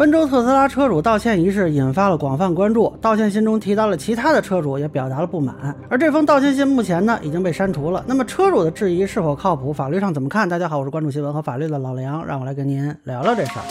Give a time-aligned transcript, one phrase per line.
[0.00, 8.02] 温州特斯拉车主道歉仪式引发了广泛关注，道歉信中提到了其他的车主也表达了不满，而这封道歉信目前呢已经被删除了。
[8.06, 9.70] 那么车主的质疑是否靠谱？
[9.70, 10.48] 法律上怎么看？
[10.48, 13.64] 大家好，我是关注新闻和法律的老梁，让我来跟您聊聊这事儿。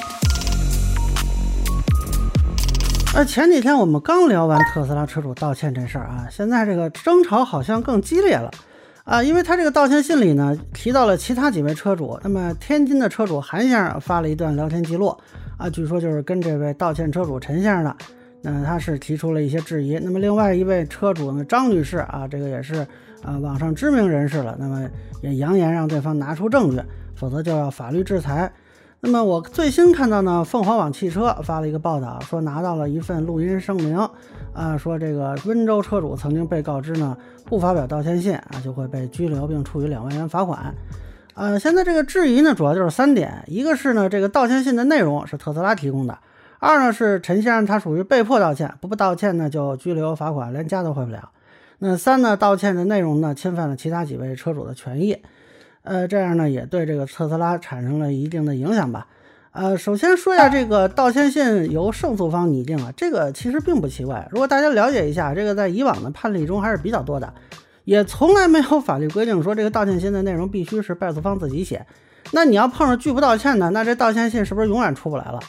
[3.15, 8.51] 呃，前几天我们刚聊完特斯拉车主道歉这事儿啊，现在这个争吵好像更激烈了
[9.03, 15.17] 啊，因为他这个道歉信里呢提到了其他几位车主，那么天津的车主韩先生发了一段聊天记录。
[15.59, 17.95] 啊，据说就是跟这位道歉车主陈先生的，
[18.41, 19.99] 那他是提出了一些质疑。
[19.99, 22.75] 那么另外一位车主呢，张女士啊，这个也是
[23.21, 24.89] 啊网上知名人士了，那么
[25.21, 26.81] 也扬言让对方拿出证据，
[27.13, 28.49] 否则就要法律制裁。
[29.01, 33.97] 那么我最新看到呢，凤凰网汽车发了一个报道，说拿到了一份录音声明，
[34.53, 40.73] 啊，说这个温州车主曾经被告知呢，不发表道歉信啊，就会被拘留并处以两万元罚款。
[41.39, 46.13] 呃，现在这个质疑呢，主要就是三点，一个是呢，这个道歉信的内容是特斯拉提供的；
[46.59, 51.29] 二呢是陈先生他属于被迫道歉，不不道歉呢就拘留罚款，连家都回不了。
[51.77, 55.17] 那三呢，道歉的内容呢侵犯了其他几位车主的权益，
[55.83, 59.07] 呃，这样呢也对这个特斯拉产生了一定的影响吧。
[59.53, 67.33] 呃，首先说一下这个道歉信由胜诉方拟定啊，这个其实并不奇怪，如果大家了解一下，这个在以往的判例中还是比较多的。
[67.89, 71.83] 也从来没有法律规定说这个道歉信的内容必须是败诉方自己写。
[72.31, 75.39] 那你要碰上拒不道歉的，那这道歉信是不是永远出不来了？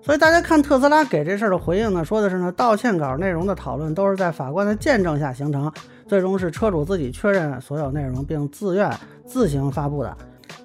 [0.00, 5.70] 所以大家看特斯拉给这事儿的回应呢，说的是呢，道歉稿内容的讨论都是在法官的见证下形成，
[6.08, 8.90] 最终是车主自己确认所有内容并自愿
[9.26, 10.16] 自行发布的。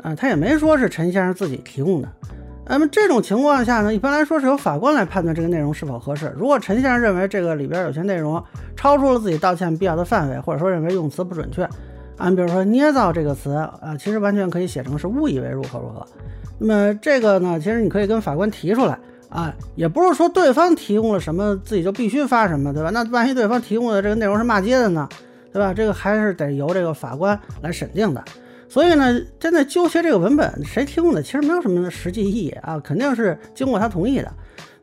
[0.03, 2.09] 嗯，他也没说是陈先生自己提供的。
[2.69, 6.33] 那么这种情况下呢，一般来说是由法官来判断这个内容是否合适。
[6.37, 8.43] 如果陈先生认为这个里边有些内容
[8.75, 11.63] 超出了自己道歉必要的范围，或者说认为用词不准确，
[12.17, 16.05] 啊，比如说捏造这个词啊，其实完全可以写成是误以为如何如何。
[16.59, 22.89] 那么这个呢，其实你可以跟法官提出来啊，也不是说对方提供了什么自己就必须发什么，对吧？
[22.89, 25.07] 那万一对方提供的这个内容是骂街的呢，
[25.53, 25.73] 对吧？
[25.73, 28.21] 这个还是得由这个法官来审定的。
[28.69, 34.31] 所以呢，现在纠结这个文本谁提供的，其实没有什么实际意义啊，肯定是经过他同意的。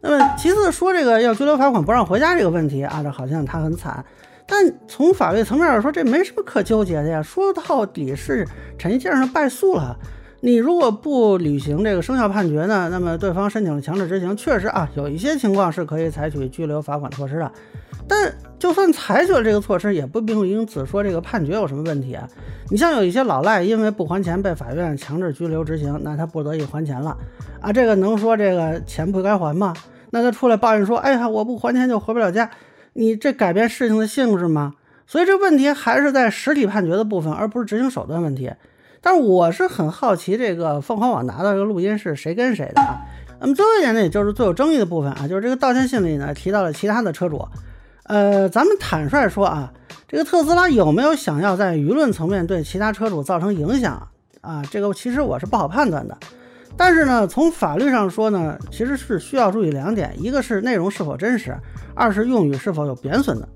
[0.01, 4.05] 那么其次说这个要拘留罚款不让回家这个问题啊，这好像他很惨，
[4.47, 7.23] 但从法律层面上说，这没什么可纠结的呀。
[7.23, 8.47] 说到底是
[8.79, 9.97] 陈先生败诉了，
[10.41, 17.51] 你如果不履行这个生效判决呢，那么对方申请了强制执行，确实啊，有一些情况是可以采取拘留罚款措施的。
[18.07, 18.31] 但
[18.65, 22.27] 就算采取了这个措施，也不并因此说这个判决有什么问题啊。
[22.71, 27.15] 你像有一些老赖，因为不还钱被法院强制拘留执行，那他不得已还钱了
[27.61, 29.75] 啊，这个能说这个钱不该还吗？
[30.13, 32.49] 那他出来抱怨说，哎呀，我不还钱就回不了家，
[32.95, 34.73] 你这改变事情的性质吗？
[35.07, 38.51] 所以这问题还是在实体判决的部分，而不是执行手段问题。
[39.03, 43.03] 但是我是很好奇，这个凤凰网拿到这个录音是谁跟谁的啊？
[43.43, 47.47] 那么最后一点呢，也就是最有争议的部分啊，就是这个道歉信里呢提到了其他的车主。
[48.05, 49.73] 呃，咱们坦率说啊，
[50.07, 54.09] 这个特斯拉有没有想要在舆论层面对其他车主造成影响
[54.41, 54.63] 啊？
[54.71, 56.17] 这个其实我是不好判断的。
[56.77, 61.57] 但是呢，从法律上说呢，其实是需要注意两点：一个是内容是否真实，
[61.95, 63.49] 二是用语是否有贬损的。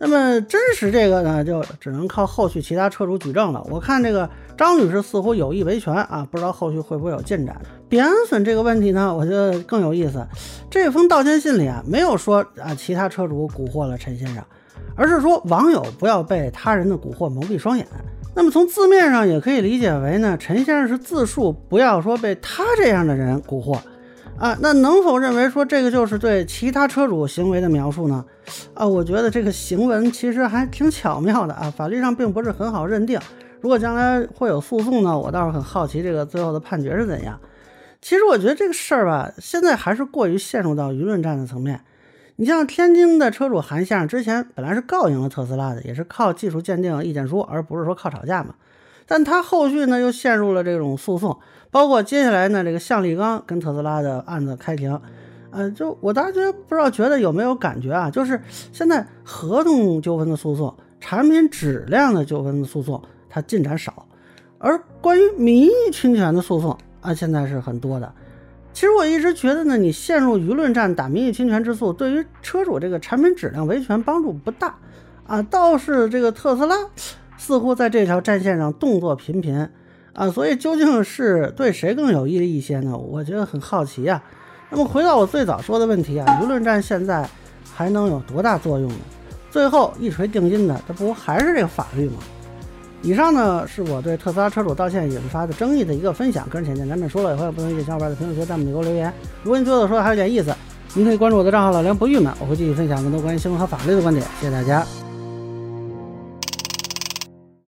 [0.00, 3.60] 那么真实这个呢，就只能靠后续其他车主举证了。
[3.68, 7.60] 我看这个张女士似乎有意维权啊，不知道后续会不会有进展。
[7.88, 10.24] 贬损这个问题呢，我觉得更有意思。
[10.70, 14.44] 这封道歉信里啊，没有说啊其他车主蛊惑了陈先生，
[14.94, 17.84] 而是说网友不要被他人的蛊惑蒙蔽双眼。
[18.36, 23.76] 那么从字面上也可以理解为呢，陈先生是自述不要说被他这样的人蛊惑。
[24.38, 28.24] 啊，那能否认为说这个就是对其他车主行为的描述呢？
[28.72, 33.18] 啊，我觉得这个行文其实还挺巧妙的啊，法律上并不是很好认定。
[33.60, 37.38] 如果将来会有诉讼呢，我倒是很好奇这个最后的判决是怎样。
[38.00, 41.80] 其实我觉得这个事儿吧，现在还是过于陷入到舆论战的层面。
[42.36, 48.54] 你像天津的车主韩先生之前本来是告赢了特斯拉的，也是靠技术鉴定意见书，而不是说靠吵架嘛。
[49.08, 51.36] 但他后续呢又陷入了这种诉讼。
[51.70, 54.98] 包括接下来呢，这个向立刚跟特斯拉的案子开庭，
[55.50, 58.10] 呃，就我大家不知道觉得有没有感觉啊？
[58.10, 58.40] 就是
[58.72, 64.06] 现在合同纠纷的诉讼、产品质量的纠纷的诉讼，它进展少，
[64.56, 68.10] 而关于名誉侵权的诉讼啊，现在是很多的。
[68.72, 74.74] 其实我一直觉得呢，你陷入舆论战打名誉侵权之诉，对于车主这个产品质量维权帮助不大
[75.26, 76.76] 啊，倒是这个特斯拉
[77.38, 79.66] 似乎在这条战线上动作频频。
[80.12, 82.96] 啊，所以究竟是对谁更有益一些呢？
[82.96, 84.20] 我觉得很好奇啊。
[84.68, 87.26] 那么回到我最早说的问题啊，舆论战现在
[87.72, 88.96] 还能有多大作用呢？
[89.48, 92.16] 最后一锤定音的，这不还是这个法律吗？
[93.00, 99.12] 以上呢是我对特斯拉车主道歉引发的争议的一个分享，个人浅见咱们说了，以后有不同意小伙伴在评论区、弹幕里给我留言。
[99.44, 100.52] 如果你觉得我说的还有点意思，
[100.94, 104.26] 您可以关注我的账号老梁不郁闷，我会继续分享更多关于新闻和法律的观点。
[104.40, 105.07] 谢谢大家。